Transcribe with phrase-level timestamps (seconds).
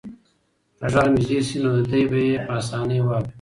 [0.77, 3.29] که غږ نږدې شي نو دی به یې په اسانۍ واوري.